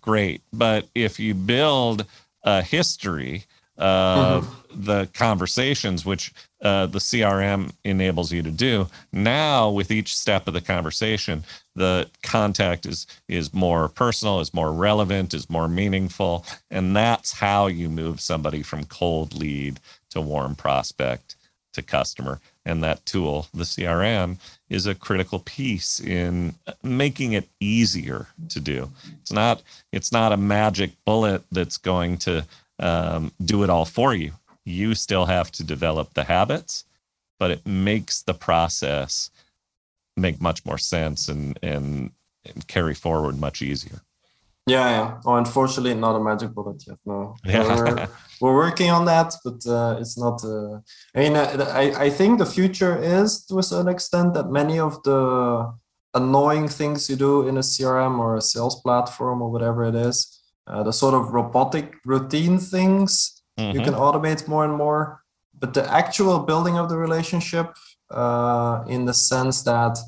[0.00, 0.42] great.
[0.52, 2.06] But if you build
[2.44, 3.44] a history
[3.76, 4.84] of mm-hmm.
[4.84, 6.32] the conversations, which
[6.62, 11.44] uh, the CRM enables you to do, now with each step of the conversation,
[11.76, 17.68] the contact is is more personal, is more relevant, is more meaningful, and that's how
[17.68, 19.78] you move somebody from cold lead
[20.10, 21.36] to warm prospect
[21.72, 22.40] to customer.
[22.64, 24.36] And that tool, the CRM,
[24.68, 28.90] is a critical piece in making it easier to do.
[29.20, 29.62] It's not
[29.92, 32.44] it's not a magic bullet that's going to
[32.78, 34.32] um, do it all for you.
[34.64, 36.84] You still have to develop the habits,
[37.38, 39.30] but it makes the process
[40.16, 42.12] make much more sense and and,
[42.44, 44.02] and carry forward much easier.
[44.68, 45.20] Yeah, yeah.
[45.24, 46.98] Oh, unfortunately, not a magic bullet yet.
[47.04, 47.64] No, yeah.
[47.66, 48.08] we're,
[48.40, 50.44] we're working on that, but uh, it's not.
[50.44, 50.80] Uh,
[51.14, 54.78] I mean, uh, I I think the future is to a certain extent that many
[54.78, 55.72] of the
[56.14, 60.40] annoying things you do in a CRM or a sales platform or whatever it is,
[60.66, 63.78] uh, the sort of robotic routine things mm-hmm.
[63.78, 65.22] you can automate more and more.
[65.58, 67.74] But the actual building of the relationship,
[68.10, 69.98] uh, in the sense that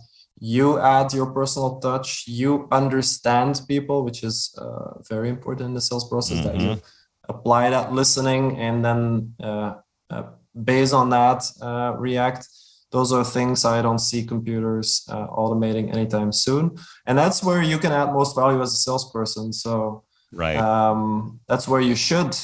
[0.40, 5.80] you add your personal touch you understand people which is uh, very important in the
[5.80, 6.46] sales process mm-hmm.
[6.46, 7.30] that you mm-hmm.
[7.30, 9.74] apply that listening and then uh,
[10.08, 10.22] uh,
[10.64, 12.48] based on that uh, react
[12.90, 16.74] those are things i don't see computers uh, automating anytime soon
[17.06, 21.68] and that's where you can add most value as a salesperson so right um, that's
[21.68, 22.34] where you should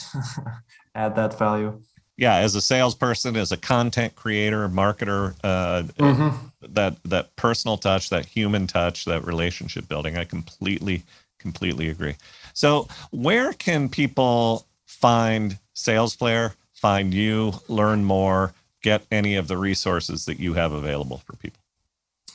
[0.94, 1.80] add that value
[2.18, 6.46] yeah, as a salesperson, as a content creator, marketer, uh, mm-hmm.
[6.74, 11.02] That that personal touch, that human touch, that relationship building, I completely,
[11.38, 12.14] completely agree.
[12.54, 20.24] So, where can people find SalesFlare, find you, learn more, get any of the resources
[20.24, 21.60] that you have available for people?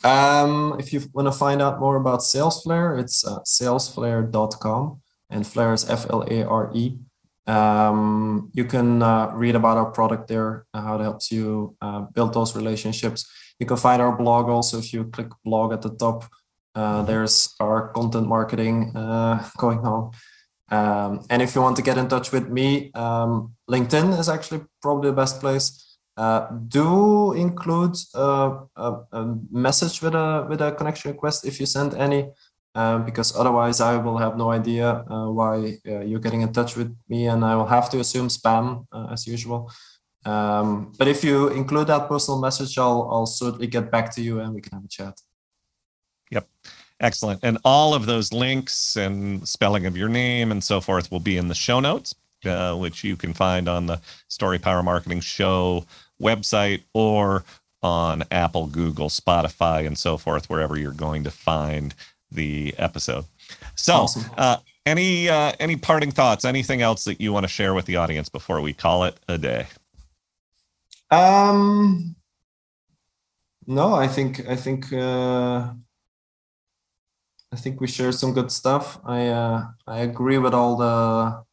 [0.04, 5.74] Um, if you want to find out more about SalesFlare, it's uh, salesflare.com, and Flare
[5.74, 6.98] is F L A R E.
[7.48, 12.02] Um, you can uh, read about our product there, uh, how it helps you uh,
[12.14, 13.30] build those relationships.
[13.62, 16.26] You can find our blog also if you click blog at the top.
[16.74, 20.12] Uh, there's our content marketing uh, going on.
[20.72, 24.62] Um, and if you want to get in touch with me, um, LinkedIn is actually
[24.82, 26.00] probably the best place.
[26.18, 31.66] Uh, do include a, a, a, message with a with a connection request if you
[31.66, 32.30] send any
[32.74, 36.76] um, because otherwise I will have no idea uh, why uh, you're getting in touch
[36.76, 39.72] with me, and I will have to assume spam uh, as usual.
[40.26, 44.40] Um, but if you include that personal message, I'll I'll certainly get back to you,
[44.40, 45.20] and we can have a chat.
[46.30, 46.48] Yep.
[47.00, 47.40] Excellent.
[47.44, 51.38] And all of those links and spelling of your name and so forth will be
[51.38, 52.14] in the show notes,
[52.46, 55.86] uh, which you can find on the Story Power Marketing Show
[56.22, 57.44] website or
[57.82, 61.96] on Apple, Google, Spotify, and so forth, wherever you're going to find
[62.32, 63.26] the episode.
[63.76, 64.32] So, awesome.
[64.38, 66.46] uh, any uh, any parting thoughts?
[66.46, 69.40] Anything else that you want to share with the audience before we call it a
[69.40, 69.66] day?
[71.12, 72.16] Um,
[73.68, 75.74] no, I think I think uh,
[77.52, 79.00] I think we share some good stuff.
[79.06, 81.44] I uh, I agree with all the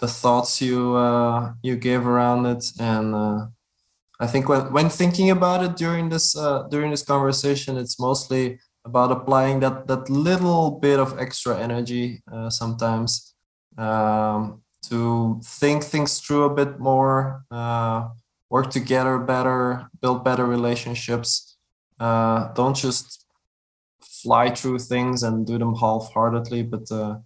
[0.00, 3.46] the thoughts you uh, you gave around it, and uh,
[4.20, 8.60] I think when when thinking about it during this uh, during this conversation, it's mostly
[8.84, 13.34] about applying that that little bit of extra energy uh, sometimes
[13.78, 18.08] um, to think things through a bit more, uh,
[18.52, 21.56] work together better, build better relationships.
[21.98, 23.24] Uh, don't just
[24.22, 27.16] fly through things and do them half-heartedly, but uh,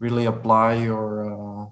[0.00, 1.66] really apply your uh,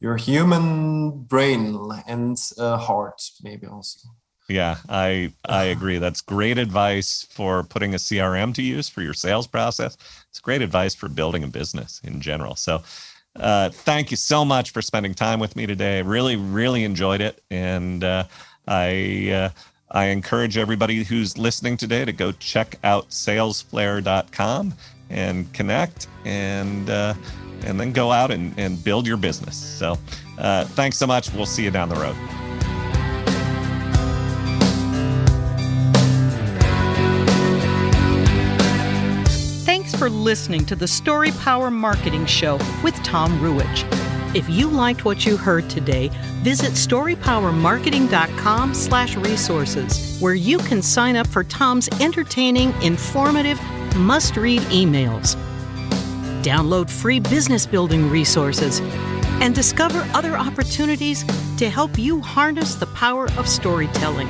[0.00, 1.60] your human brain
[2.08, 4.08] and uh, heart, maybe also.
[4.48, 5.98] Yeah, I I agree.
[5.98, 9.96] That's great advice for putting a CRM to use for your sales process.
[10.28, 12.56] It's great advice for building a business in general.
[12.56, 12.82] So,
[13.36, 15.98] uh, thank you so much for spending time with me today.
[15.98, 18.24] I really, really enjoyed it, and uh,
[18.66, 19.48] I uh,
[19.90, 24.74] I encourage everybody who's listening today to go check out salesflare.com
[25.10, 27.14] and connect and uh,
[27.64, 29.56] and then go out and, and build your business.
[29.56, 29.98] So,
[30.38, 31.32] uh, thanks so much.
[31.32, 32.43] We'll see you down the road.
[39.94, 43.84] For listening to the Story Power Marketing Show with Tom Ruwitch.
[44.34, 46.10] If you liked what you heard today,
[46.42, 53.60] visit storypowermarketing.com slash resources, where you can sign up for Tom's entertaining, informative,
[53.96, 55.36] must-read emails.
[56.42, 58.80] Download free business building resources
[59.40, 61.24] and discover other opportunities
[61.56, 64.26] to help you harness the power of storytelling.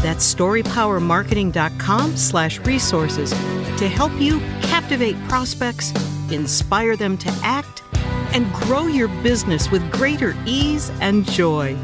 [0.00, 3.34] That's storypowermarketing.com slash resources
[3.78, 5.92] to help you captivate prospects,
[6.32, 7.84] inspire them to act,
[8.34, 11.78] and grow your business with greater ease and joy.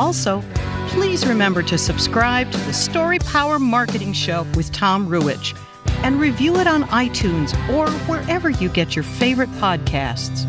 [0.00, 0.42] Also,
[0.88, 5.56] please remember to subscribe to the Story Power Marketing Show with Tom Ruwitch
[6.02, 10.44] and review it on iTunes or wherever you get your favorite podcasts.